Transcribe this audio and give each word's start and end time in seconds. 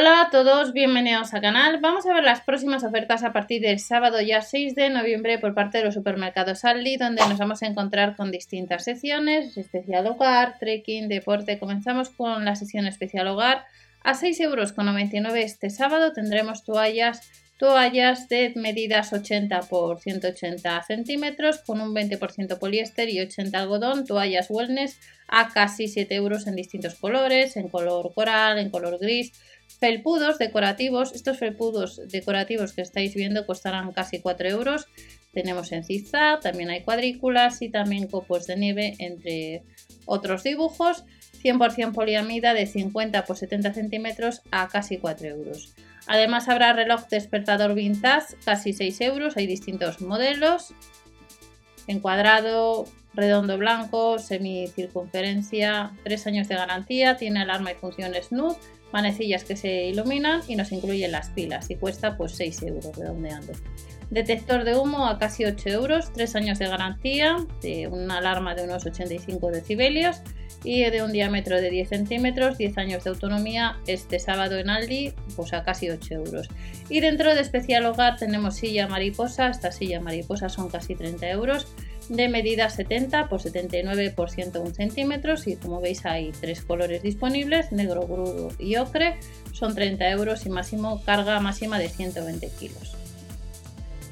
Hola 0.00 0.20
a 0.20 0.30
todos, 0.30 0.72
bienvenidos 0.72 1.34
al 1.34 1.40
canal. 1.40 1.80
Vamos 1.80 2.06
a 2.06 2.14
ver 2.14 2.22
las 2.22 2.42
próximas 2.42 2.84
ofertas 2.84 3.24
a 3.24 3.32
partir 3.32 3.60
del 3.62 3.80
sábado 3.80 4.20
ya 4.20 4.42
6 4.42 4.76
de 4.76 4.90
noviembre 4.90 5.40
por 5.40 5.54
parte 5.54 5.78
de 5.78 5.84
los 5.84 5.94
supermercados 5.94 6.64
Aldi, 6.64 6.98
donde 6.98 7.26
nos 7.28 7.36
vamos 7.36 7.64
a 7.64 7.66
encontrar 7.66 8.14
con 8.14 8.30
distintas 8.30 8.84
secciones, 8.84 9.56
especial 9.56 10.06
hogar, 10.06 10.56
trekking, 10.60 11.08
deporte. 11.08 11.58
Comenzamos 11.58 12.10
con 12.10 12.44
la 12.44 12.54
sección 12.54 12.86
especial 12.86 13.26
hogar. 13.26 13.64
A 14.04 14.14
6,99 14.14 14.44
euros 14.44 15.34
este 15.34 15.68
sábado 15.68 16.12
tendremos 16.12 16.62
toallas 16.62 17.28
toallas 17.58 18.28
de 18.28 18.52
medidas 18.54 19.12
80 19.12 19.62
por 19.62 19.98
180 20.00 20.80
centímetros 20.84 21.58
con 21.58 21.80
un 21.80 21.92
20% 21.92 22.58
poliéster 22.58 23.08
y 23.08 23.20
80 23.20 23.58
algodón, 23.58 24.06
toallas 24.06 24.46
wellness 24.48 24.96
a 25.26 25.52
casi 25.52 25.88
7 25.88 26.14
euros 26.14 26.46
en 26.46 26.54
distintos 26.54 26.94
colores, 26.94 27.56
en 27.56 27.68
color 27.68 28.14
coral, 28.14 28.58
en 28.58 28.70
color 28.70 28.98
gris, 29.00 29.32
felpudos 29.80 30.38
decorativos, 30.38 31.12
estos 31.12 31.38
felpudos 31.38 32.00
decorativos 32.08 32.72
que 32.72 32.82
estáis 32.82 33.14
viendo 33.14 33.46
costarán 33.46 33.92
casi 33.92 34.20
4 34.20 34.48
euros, 34.48 34.86
tenemos 35.32 35.70
en 35.72 35.84
zigzag, 35.84 36.40
también 36.40 36.70
hay 36.70 36.82
cuadrículas 36.82 37.62
y 37.62 37.68
también 37.68 38.08
copos 38.08 38.46
de 38.46 38.56
nieve 38.56 38.94
entre 38.98 39.62
otros 40.06 40.42
dibujos, 40.42 41.04
100% 41.42 41.92
poliamida 41.92 42.54
de 42.54 42.66
50 42.66 43.24
por 43.24 43.36
70 43.36 43.74
centímetros 43.74 44.42
a 44.50 44.68
casi 44.68 44.98
4 44.98 45.28
euros. 45.28 45.74
Además 46.06 46.48
habrá 46.48 46.72
reloj 46.72 47.06
despertador 47.08 47.74
vintage, 47.74 48.36
casi 48.44 48.72
6 48.72 49.00
euros, 49.02 49.36
hay 49.36 49.46
distintos 49.46 50.00
modelos, 50.00 50.72
en 51.86 52.00
cuadrado, 52.00 52.86
redondo 53.14 53.58
blanco, 53.58 54.18
semicircunferencia, 54.18 55.92
3 56.04 56.26
años 56.26 56.48
de 56.48 56.54
garantía, 56.54 57.16
tiene 57.16 57.40
alarma 57.40 57.72
y 57.72 57.74
funciones 57.74 58.32
NUD, 58.32 58.56
manecillas 58.92 59.44
que 59.44 59.56
se 59.56 59.86
iluminan 59.86 60.42
y 60.48 60.56
nos 60.56 60.72
incluyen 60.72 61.12
las 61.12 61.30
pilas 61.30 61.70
y 61.70 61.76
cuesta 61.76 62.16
pues 62.16 62.32
6 62.32 62.62
euros 62.62 62.96
redondeando. 62.96 63.52
Detector 64.10 64.64
de 64.64 64.74
humo 64.74 65.06
a 65.06 65.18
casi 65.18 65.44
8 65.44 65.68
euros, 65.68 66.12
3 66.14 66.36
años 66.36 66.58
de 66.58 66.68
garantía, 66.68 67.36
de 67.60 67.88
una 67.88 68.18
alarma 68.18 68.54
de 68.54 68.64
unos 68.64 68.86
85 68.86 69.50
decibelios 69.50 70.22
y 70.64 70.82
de 70.84 71.02
un 71.02 71.12
diámetro 71.12 71.60
de 71.60 71.68
10 71.68 71.88
centímetros, 71.90 72.56
10 72.56 72.78
años 72.78 73.04
de 73.04 73.10
autonomía, 73.10 73.76
este 73.86 74.18
sábado 74.18 74.56
en 74.56 74.70
Aldi, 74.70 75.12
pues 75.36 75.52
a 75.52 75.62
casi 75.62 75.90
8 75.90 76.14
euros. 76.14 76.48
Y 76.88 77.00
dentro 77.00 77.34
de 77.34 77.42
especial 77.42 77.84
hogar 77.84 78.16
tenemos 78.16 78.56
silla 78.56 78.88
mariposa, 78.88 79.50
esta 79.50 79.70
silla 79.72 80.00
mariposa 80.00 80.48
son 80.48 80.70
casi 80.70 80.94
30 80.94 81.28
euros, 81.28 81.66
de 82.08 82.28
medida 82.28 82.70
70 82.70 83.28
por 83.28 83.40
79 83.40 84.12
por 84.16 84.30
101 84.30 84.74
centímetros 84.74 85.46
y 85.46 85.56
como 85.56 85.80
veis 85.80 86.06
hay 86.06 86.32
tres 86.32 86.62
colores 86.62 87.02
disponibles, 87.02 87.72
negro, 87.72 88.02
grudo 88.02 88.50
y 88.58 88.76
ocre, 88.76 89.16
son 89.52 89.74
30 89.74 90.10
euros 90.10 90.46
y 90.46 90.50
máximo 90.50 91.02
carga 91.04 91.40
máxima 91.40 91.78
de 91.78 91.88
120 91.88 92.48
kilos. 92.58 92.96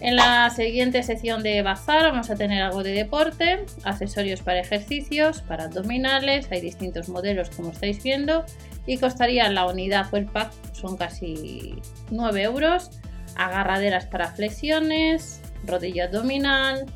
En 0.00 0.16
la 0.16 0.48
siguiente 0.48 1.02
sección 1.02 1.42
de 1.42 1.60
bazar 1.60 2.04
vamos 2.04 2.30
a 2.30 2.36
tener 2.36 2.62
algo 2.62 2.82
de 2.82 2.92
deporte, 2.92 3.66
accesorios 3.84 4.40
para 4.40 4.60
ejercicios, 4.60 5.42
para 5.42 5.64
abdominales, 5.64 6.48
hay 6.50 6.62
distintos 6.62 7.10
modelos 7.10 7.50
como 7.50 7.70
estáis 7.70 8.02
viendo 8.02 8.46
y 8.86 8.96
costaría 8.96 9.50
la 9.50 9.66
unidad 9.66 10.06
o 10.10 10.16
el 10.16 10.24
pack, 10.24 10.52
son 10.72 10.96
casi 10.96 11.74
9 12.10 12.42
euros, 12.42 12.90
agarraderas 13.36 14.06
para 14.06 14.32
flexiones, 14.32 15.42
rodilla 15.66 16.04
abdominal, 16.04 16.86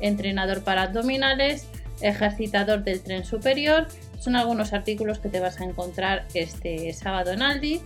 entrenador 0.00 0.62
para 0.62 0.82
abdominales, 0.82 1.68
ejercitador 2.00 2.84
del 2.84 3.02
tren 3.02 3.24
superior, 3.24 3.86
son 4.18 4.36
algunos 4.36 4.72
artículos 4.72 5.18
que 5.18 5.28
te 5.28 5.40
vas 5.40 5.60
a 5.60 5.64
encontrar 5.64 6.26
este 6.34 6.92
sábado 6.92 7.32
en 7.32 7.42
Aldi 7.42 7.80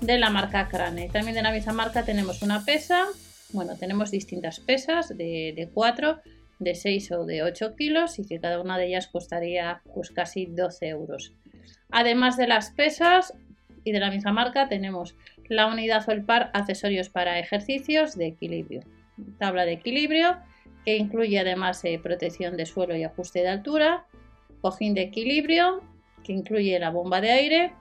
de 0.00 0.18
la 0.18 0.30
marca 0.30 0.68
Crane. 0.68 1.08
También 1.08 1.34
de 1.34 1.42
la 1.42 1.52
misma 1.52 1.72
marca 1.72 2.04
tenemos 2.04 2.42
una 2.42 2.64
pesa 2.64 3.06
bueno, 3.52 3.76
tenemos 3.76 4.10
distintas 4.10 4.60
pesas 4.60 5.16
de, 5.16 5.68
4, 5.72 6.20
de 6.58 6.74
6 6.74 7.12
o 7.12 7.26
de 7.26 7.42
8 7.42 7.76
kilos 7.76 8.18
y 8.18 8.24
que 8.24 8.40
cada 8.40 8.60
una 8.60 8.78
de 8.78 8.86
ellas 8.86 9.08
costaría 9.08 9.82
pues 9.94 10.10
casi 10.10 10.46
12 10.46 10.88
euros. 10.88 11.34
Además 11.90 12.36
de 12.36 12.46
las 12.46 12.70
pesas 12.70 13.34
y 13.84 13.92
de 13.92 14.00
la 14.00 14.10
misma 14.10 14.32
marca 14.32 14.68
tenemos 14.68 15.16
la 15.48 15.66
unidad 15.66 16.08
o 16.08 16.12
el 16.12 16.24
par 16.24 16.50
accesorios 16.54 17.10
para 17.10 17.38
ejercicios 17.38 18.16
de 18.16 18.28
equilibrio. 18.28 18.80
Tabla 19.38 19.66
de 19.66 19.72
equilibrio 19.72 20.38
que 20.84 20.96
incluye 20.96 21.38
además 21.38 21.84
eh, 21.84 22.00
protección 22.02 22.56
de 22.56 22.66
suelo 22.66 22.96
y 22.96 23.04
ajuste 23.04 23.40
de 23.40 23.48
altura, 23.48 24.06
cojín 24.60 24.94
de 24.94 25.02
equilibrio 25.02 25.82
que 26.24 26.32
incluye 26.32 26.78
la 26.78 26.90
bomba 26.90 27.20
de 27.20 27.32
aire, 27.32 27.72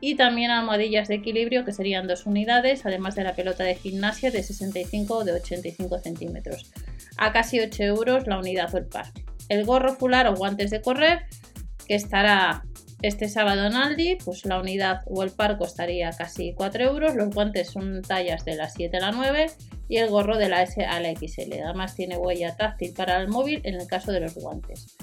y 0.00 0.16
también 0.16 0.50
almohadillas 0.50 1.08
de 1.08 1.14
equilibrio 1.14 1.64
que 1.64 1.72
serían 1.72 2.06
dos 2.06 2.26
unidades, 2.26 2.84
además 2.84 3.14
de 3.14 3.24
la 3.24 3.34
pelota 3.34 3.64
de 3.64 3.74
gimnasia 3.74 4.30
de 4.30 4.42
65 4.42 5.14
o 5.14 5.24
de 5.24 5.32
85 5.32 5.98
centímetros. 5.98 6.70
A 7.16 7.32
casi 7.32 7.60
8 7.60 7.82
euros 7.84 8.26
la 8.26 8.38
unidad 8.38 8.74
o 8.74 8.86
par. 8.86 9.06
El 9.48 9.64
gorro 9.64 9.94
fular 9.94 10.26
o 10.26 10.34
guantes 10.34 10.70
de 10.70 10.82
correr 10.82 11.22
que 11.86 11.94
estará 11.94 12.64
este 13.06 13.28
sábado 13.28 13.66
en 13.66 13.74
Aldi, 13.74 14.16
pues 14.24 14.44
la 14.46 14.58
unidad 14.58 15.02
o 15.06 15.22
el 15.22 15.30
par 15.30 15.58
costaría 15.58 16.10
casi 16.10 16.54
4 16.54 16.84
euros. 16.84 17.14
Los 17.14 17.34
guantes 17.34 17.70
son 17.70 18.02
tallas 18.02 18.44
de 18.44 18.56
la 18.56 18.68
7 18.68 18.96
a 18.96 19.00
la 19.00 19.12
9 19.12 19.46
y 19.88 19.98
el 19.98 20.08
gorro 20.08 20.38
de 20.38 20.48
la 20.48 20.62
S 20.62 20.84
a 20.84 21.00
la 21.00 21.10
XL. 21.10 21.52
Además 21.64 21.94
tiene 21.94 22.16
huella 22.16 22.56
táctil 22.56 22.94
para 22.94 23.20
el 23.20 23.28
móvil 23.28 23.60
en 23.64 23.74
el 23.74 23.86
caso 23.86 24.10
de 24.10 24.20
los 24.20 24.34
guantes. 24.34 24.96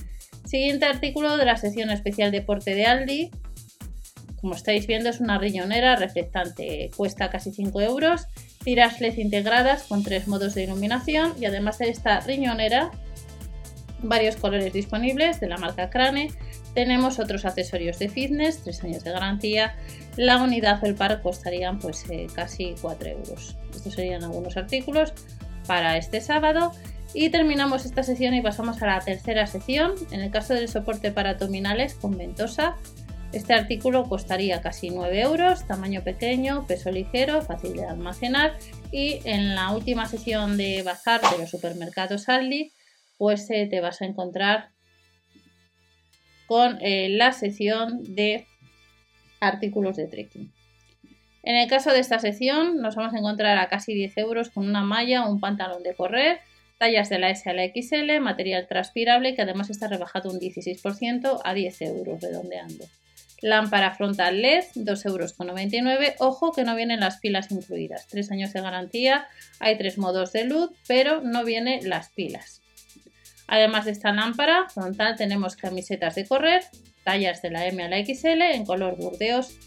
Siguiente 0.46 0.86
artículo 0.86 1.38
de 1.38 1.46
la 1.46 1.58
sección 1.58 1.92
especial 1.92 2.32
deporte 2.32 2.74
de 2.74 2.86
Aldi, 2.86 3.32
como 4.42 4.56
estáis 4.56 4.88
viendo 4.88 5.10
es 5.10 5.20
una 5.20 5.38
riñonera 5.38 5.96
reflectante, 5.96 6.90
cuesta 6.98 7.30
casi 7.30 7.52
5 7.52 7.80
euros, 7.82 8.26
tiras 8.64 9.00
LED 9.00 9.20
integradas 9.20 9.84
con 9.84 10.04
tres 10.04 10.28
modos 10.28 10.56
de 10.56 10.64
iluminación 10.64 11.34
y 11.40 11.46
además 11.46 11.78
de 11.78 11.90
esta 11.90 12.20
riñonera, 12.22 12.90
varios 14.02 14.36
colores 14.38 14.74
disponibles 14.74 15.40
de 15.40 15.48
la 15.48 15.58
marca 15.58 15.92
Crane. 15.92 16.32
Tenemos 16.74 17.20
otros 17.20 17.46
accesorios 17.46 18.00
de 18.00 18.10
fitness, 18.10 18.64
3 18.64 18.84
años 18.84 19.04
de 19.04 19.12
garantía. 19.12 19.76
La 20.16 20.42
unidad 20.42 20.82
o 20.84 20.86
el 20.86 20.96
par 20.96 21.22
costarían 21.22 21.80
pues 21.80 22.06
eh, 22.10 22.28
casi 22.34 22.76
4 22.82 23.10
euros. 23.10 23.58
Estos 23.74 23.94
serían 23.94 24.24
algunos 24.24 24.58
artículos 24.58 25.14
para 25.68 25.98
este 25.98 26.22
sábado. 26.22 26.72
Y 27.14 27.30
terminamos 27.30 27.86
esta 27.86 28.04
sección 28.04 28.34
y 28.34 28.42
pasamos 28.42 28.82
a 28.82 28.88
la 28.88 29.00
tercera 29.02 29.46
sección. 29.46 29.94
En 30.12 30.22
el 30.22 30.32
caso 30.32 30.54
del 30.54 30.70
soporte 30.70 31.12
para 31.12 31.32
abdominales 31.32 31.96
con 31.96 32.18
ventosa, 32.18 32.78
este 33.34 33.54
artículo 33.54 34.10
costaría 34.10 34.62
casi 34.62 34.90
9 34.90 35.22
euros, 35.22 35.66
tamaño 35.66 36.04
pequeño, 36.04 36.66
peso 36.68 36.92
ligero, 36.92 37.42
fácil 37.42 37.74
de 37.74 37.86
almacenar 37.86 38.58
y 38.92 39.22
en 39.24 39.56
la 39.56 39.72
última 39.72 40.06
sección 40.06 40.58
de 40.58 40.84
bazar 40.84 41.22
de 41.22 41.38
los 41.38 41.50
supermercados 41.50 42.28
Aldi 42.28 42.74
pues 43.18 43.50
eh, 43.50 43.68
te 43.70 43.80
vas 43.80 44.02
a 44.02 44.06
encontrar 44.06 44.71
con 46.52 46.80
eh, 46.82 47.08
la 47.08 47.32
sección 47.32 48.14
de 48.14 48.46
artículos 49.40 49.96
de 49.96 50.08
trekking. 50.08 50.52
En 51.44 51.56
el 51.56 51.70
caso 51.70 51.94
de 51.94 52.00
esta 52.00 52.20
sección 52.20 52.82
nos 52.82 52.96
vamos 52.96 53.14
a 53.14 53.20
encontrar 53.20 53.58
a 53.58 53.70
casi 53.70 53.94
10 53.94 54.18
euros 54.18 54.50
con 54.50 54.68
una 54.68 54.82
malla 54.82 55.26
un 55.30 55.40
pantalón 55.40 55.82
de 55.82 55.96
correr, 55.96 56.40
tallas 56.78 57.08
de 57.08 57.20
la 57.20 57.30
S 57.30 57.50
a 57.50 57.54
la 57.54 57.64
XL, 57.64 58.20
material 58.20 58.68
transpirable 58.68 59.34
que 59.34 59.44
además 59.44 59.70
está 59.70 59.88
rebajado 59.88 60.30
un 60.30 60.42
16% 60.42 61.40
a 61.42 61.54
10 61.54 61.82
euros 61.84 62.20
redondeando. 62.20 62.84
Lámpara 63.42 63.96
frontal 63.96 64.42
LED, 64.42 64.66
2,99 64.76 65.06
euros. 65.08 66.16
Ojo 66.20 66.52
que 66.52 66.66
no 66.66 66.76
vienen 66.76 67.00
las 67.00 67.20
pilas 67.20 67.50
incluidas. 67.50 68.08
3 68.08 68.30
años 68.30 68.52
de 68.52 68.60
garantía, 68.60 69.26
hay 69.62 69.78
tres 69.78 69.98
modos 69.98 70.34
de 70.34 70.44
luz, 70.44 70.72
pero 70.86 71.22
no 71.22 71.46
vienen 71.46 71.88
las 71.88 72.10
pilas. 72.10 72.62
Además 73.52 73.84
de 73.84 73.92
esta 73.92 74.14
lámpara 74.14 74.70
frontal 74.70 75.18
tenemos 75.18 75.58
camisetas 75.58 76.16
de 76.16 76.26
correr, 76.26 76.64
tallas 77.04 77.42
de 77.42 77.52
la 77.52 77.68
M 77.68 77.84
a 77.84 77.90
la 77.90 77.98
XL 77.98 78.42
en 78.54 78.66
color 78.66 78.96
burdeos 78.96 79.58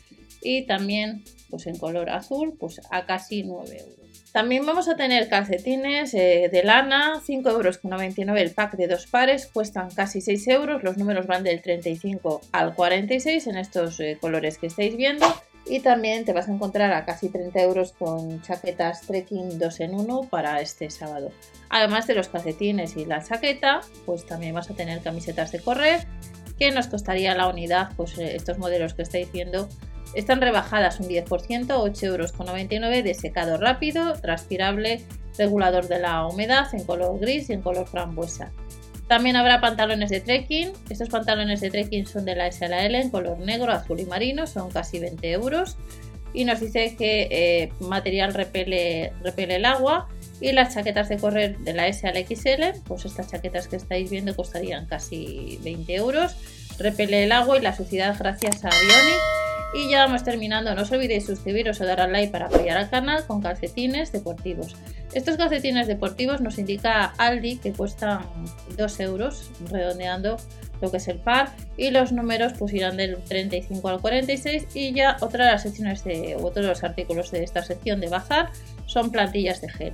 y 0.43 0.63
también 0.63 1.23
pues 1.51 1.67
en 1.67 1.77
color 1.77 2.09
azul 2.09 2.57
pues 2.59 2.81
a 2.91 3.05
casi 3.05 3.43
9 3.43 3.77
euros. 3.79 4.31
También 4.33 4.65
vamos 4.65 4.89
a 4.89 4.97
tener 4.97 5.29
calcetines 5.29 6.15
eh, 6.15 6.49
de 6.51 6.63
lana, 6.65 7.21
5,99 7.21 8.21
euros 8.21 8.41
el 8.41 8.51
pack 8.53 8.77
de 8.77 8.89
dos 8.89 9.07
pares, 9.07 9.51
cuestan 9.53 9.91
casi 9.91 10.23
6 10.23 10.49
euros, 10.49 10.83
los 10.83 10.97
números 10.97 11.27
van 11.27 11.45
del 11.45 11.61
35 11.61 12.41
al 12.53 12.75
46 12.75 13.47
en 13.49 13.59
estos 13.59 14.01
eh, 14.01 14.17
colores 14.19 14.57
que 14.57 14.69
estáis 14.69 14.97
viendo. 14.97 15.27
Y 15.67 15.81
también 15.81 16.25
te 16.25 16.33
vas 16.33 16.49
a 16.49 16.53
encontrar 16.53 16.93
a 16.93 17.07
casi 17.07 17.31
30 17.31 17.61
euros 17.63 17.93
con 17.93 18.43
chaquetas 18.43 19.03
trekking 19.03 19.59
2 19.59 19.81
en 19.81 19.95
1 19.95 20.29
para 20.31 20.61
este 20.61 20.91
sábado. 20.91 21.31
Además 21.71 22.07
de 22.07 22.15
los 22.15 22.29
calcetines 22.29 22.97
y 22.97 23.07
la 23.07 23.23
chaqueta, 23.23 23.81
pues 24.05 24.27
también 24.27 24.55
vas 24.55 24.71
a 24.71 24.75
tener 24.75 25.01
camisetas 25.01 25.53
de 25.53 25.61
correr, 25.61 26.07
que 26.59 26.71
nos 26.71 26.89
costaría 26.89 27.35
la 27.35 27.49
unidad, 27.49 27.91
pues 27.97 28.19
eh, 28.19 28.37
estos 28.37 28.59
modelos 28.59 28.95
que 28.95 29.03
estáis 29.03 29.33
viendo 29.33 29.69
están 30.15 30.41
rebajadas 30.41 31.01
un 31.01 31.09
10%, 31.09 31.27
8,99 31.27 32.73
euros 32.73 33.05
de 33.05 33.15
secado 33.15 33.57
rápido, 33.57 34.13
transpirable, 34.15 35.05
regulador 35.39 35.89
de 35.89 35.99
la 35.99 36.27
humedad 36.27 36.73
en 36.73 36.85
color 36.85 37.19
gris 37.19 37.51
y 37.51 37.55
en 37.55 37.63
color 37.63 37.87
frambuesa. 37.87 38.53
También 39.09 39.37
habrá 39.37 39.61
pantalones 39.61 40.11
de 40.11 40.21
trekking. 40.21 40.73
Estos 40.89 41.09
pantalones 41.09 41.61
de 41.61 41.71
trekking 41.71 42.07
son 42.07 42.25
de 42.25 42.35
la 42.35 42.51
SLL 42.51 42.95
en 42.95 43.11
color 43.11 43.39
negro, 43.39 43.73
azul 43.73 44.01
y 44.01 44.07
marino, 44.07 44.47
son 44.47 44.71
casi 44.71 44.99
20 44.99 45.31
euros. 45.33 45.77
y 46.33 46.45
nos 46.45 46.59
dice 46.59 46.97
que 46.97 47.29
eh, 47.31 47.73
material 47.79 48.35
repele, 48.35 49.13
el 49.37 49.65
agua 49.65 50.09
y 50.41 50.51
las 50.51 50.75
chaquetas 50.75 51.09
de 51.09 51.17
correr 51.17 51.59
de 51.59 51.75
la 51.75 51.87
S 51.87 52.09
al 52.09 52.17
XL, 52.17 52.83
pues 52.85 53.05
estas 53.05 53.31
chaquetas 53.31 53.69
que 53.69 53.77
estáis 53.77 54.11
viendo 54.11 54.35
costarían 54.35 54.87
casi 54.87 55.61
20 55.63 55.95
euros, 55.95 56.35
repele 56.77 57.23
el 57.23 57.31
agua 57.31 57.57
y 57.59 57.63
la 57.63 57.77
suciedad 57.77 58.17
gracias 58.19 58.65
a 58.65 58.71
Bionic 58.71 59.21
y 59.75 59.91
ya 59.91 60.07
vamos 60.07 60.25
terminando, 60.25 60.75
no 60.75 60.83
os 60.83 60.93
olvidéis 60.93 61.27
suscribiros 61.27 61.81
o 61.81 61.85
dar 61.85 62.01
al 62.01 62.13
like 62.13 62.33
para 62.33 62.47
apoyar 62.47 62.77
al 62.79 62.91
canal 62.91 63.27
con 63.27 63.41
calcetines 63.41 64.13
deportivos. 64.13 64.77
Estos 65.15 65.37
calcetines 65.37 65.87
deportivos 65.87 66.41
nos 66.41 66.59
indica 66.59 67.05
Aldi 67.19 67.59
que 67.59 67.73
cuestan 67.73 68.27
2 68.77 69.01
euros, 69.01 69.51
redondeando 69.71 70.37
lo 70.83 70.91
que 70.91 70.97
es 70.97 71.07
el 71.07 71.19
par, 71.19 71.53
y 71.77 71.91
los 71.91 72.11
números 72.11 72.55
pues 72.59 72.75
irán 72.75 72.97
del 72.97 73.23
35 73.23 73.89
al 73.89 74.01
46 74.01 74.67
y 74.75 74.93
ya 74.93 75.17
otra 75.21 75.47
de 75.47 75.53
las 75.53 75.63
secciones 75.63 76.03
de, 76.03 76.35
otros 76.35 76.65
de 76.65 76.69
los 76.69 76.83
artículos 76.83 77.31
de 77.31 77.45
esta 77.45 77.63
sección 77.63 78.01
de 78.01 78.09
bazar 78.09 78.51
son 78.87 79.13
plantillas 79.13 79.61
de 79.61 79.69
gel. 79.69 79.93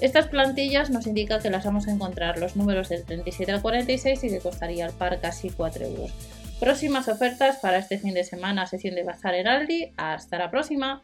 Estas 0.00 0.28
plantillas 0.28 0.88
nos 0.88 1.06
indican 1.06 1.42
que 1.42 1.50
las 1.50 1.64
vamos 1.64 1.86
a 1.86 1.92
encontrar 1.92 2.38
los 2.38 2.56
números 2.56 2.88
del 2.88 3.04
37 3.04 3.52
al 3.52 3.62
46 3.62 4.24
y 4.24 4.28
que 4.30 4.38
costaría 4.38 4.86
el 4.86 4.92
par 4.92 5.20
casi 5.20 5.50
4 5.50 5.84
euros. 5.84 6.10
Próximas 6.58 7.08
ofertas 7.08 7.58
para 7.58 7.78
este 7.78 7.98
fin 7.98 8.14
de 8.14 8.24
semana, 8.24 8.66
sesión 8.66 8.94
de 8.94 9.04
bazar 9.04 9.34
en 9.34 9.46
Aldi. 9.46 9.92
Hasta 9.98 10.38
la 10.38 10.50
próxima. 10.50 11.02